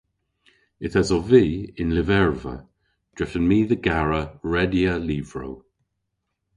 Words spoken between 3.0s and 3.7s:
drefen my